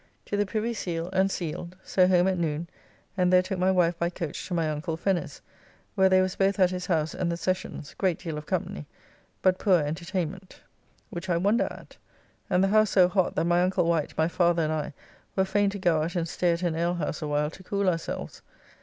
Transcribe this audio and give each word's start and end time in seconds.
To 0.25 0.35
the 0.35 0.47
Privy 0.47 0.73
Seal, 0.73 1.11
and 1.13 1.29
sealed; 1.29 1.75
so 1.83 2.07
home 2.07 2.27
at 2.27 2.39
noon, 2.39 2.67
and 3.15 3.31
there 3.31 3.43
took 3.43 3.59
my 3.59 3.69
wife 3.69 3.99
by 3.99 4.09
coach 4.09 4.47
to 4.47 4.53
my 4.55 4.67
uncle 4.67 4.97
Fenner's, 4.97 5.43
where 5.93 6.09
there 6.09 6.23
was 6.23 6.35
both 6.35 6.57
at 6.59 6.71
his 6.71 6.87
house 6.87 7.13
and 7.13 7.31
the 7.31 7.37
Sessions, 7.37 7.93
great 7.99 8.17
deal 8.17 8.35
of 8.39 8.47
company, 8.47 8.87
but 9.43 9.59
poor 9.59 9.79
entertainment, 9.81 10.61
which 11.11 11.29
I 11.29 11.37
wonder 11.37 11.65
at; 11.69 11.97
and 12.49 12.63
the 12.63 12.69
house 12.69 12.89
so 12.89 13.07
hot, 13.07 13.35
that 13.35 13.45
my 13.45 13.61
uncle 13.61 13.85
Wight, 13.85 14.17
my 14.17 14.27
father 14.27 14.63
and 14.63 14.73
I 14.73 14.93
were 15.35 15.45
fain 15.45 15.69
to 15.69 15.77
go 15.77 16.01
out, 16.01 16.15
and 16.15 16.27
stay 16.27 16.51
at 16.51 16.63
an 16.63 16.73
alehouse 16.75 17.21
awhile 17.21 17.51
to 17.51 17.61
cool 17.61 17.87
ourselves. 17.87 18.41